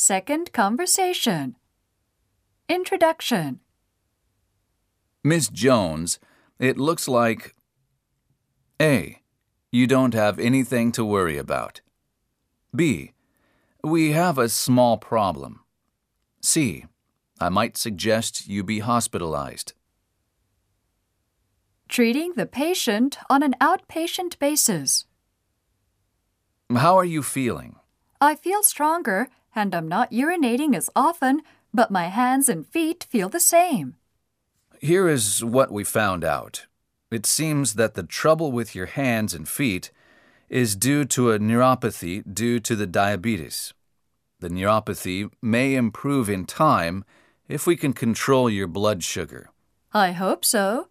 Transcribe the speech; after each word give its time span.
Second 0.00 0.52
conversation. 0.52 1.56
Introduction. 2.68 3.58
Miss 5.24 5.48
Jones, 5.48 6.20
it 6.60 6.78
looks 6.78 7.08
like. 7.08 7.56
A. 8.80 9.22
You 9.72 9.88
don't 9.88 10.14
have 10.14 10.38
anything 10.38 10.92
to 10.92 11.04
worry 11.04 11.36
about. 11.36 11.80
B. 12.72 13.10
We 13.82 14.12
have 14.12 14.38
a 14.38 14.48
small 14.48 14.98
problem. 14.98 15.64
C. 16.42 16.84
I 17.40 17.48
might 17.48 17.76
suggest 17.76 18.46
you 18.46 18.62
be 18.62 18.78
hospitalized. 18.78 19.72
Treating 21.88 22.34
the 22.34 22.46
patient 22.46 23.18
on 23.28 23.42
an 23.42 23.56
outpatient 23.60 24.38
basis. 24.38 25.06
How 26.72 26.96
are 26.96 27.04
you 27.04 27.24
feeling? 27.24 27.74
I 28.20 28.36
feel 28.36 28.62
stronger 28.62 29.28
and 29.58 29.74
I'm 29.74 29.88
not 29.88 30.12
urinating 30.12 30.74
as 30.74 30.88
often, 30.94 31.42
but 31.74 31.90
my 31.90 32.06
hands 32.06 32.48
and 32.48 32.66
feet 32.66 33.06
feel 33.10 33.28
the 33.28 33.40
same. 33.40 33.96
Here 34.80 35.08
is 35.08 35.44
what 35.44 35.72
we 35.72 35.82
found 35.82 36.24
out. 36.24 36.66
It 37.10 37.26
seems 37.26 37.74
that 37.74 37.94
the 37.94 38.04
trouble 38.04 38.52
with 38.52 38.74
your 38.74 38.86
hands 38.86 39.34
and 39.34 39.48
feet 39.48 39.90
is 40.48 40.76
due 40.76 41.04
to 41.06 41.32
a 41.32 41.38
neuropathy 41.38 42.22
due 42.32 42.60
to 42.60 42.76
the 42.76 42.86
diabetes. 42.86 43.74
The 44.38 44.48
neuropathy 44.48 45.30
may 45.42 45.74
improve 45.74 46.30
in 46.30 46.46
time 46.46 47.04
if 47.48 47.66
we 47.66 47.76
can 47.76 47.92
control 47.92 48.48
your 48.48 48.68
blood 48.68 49.02
sugar. 49.02 49.50
I 49.92 50.12
hope 50.12 50.44
so. 50.44 50.88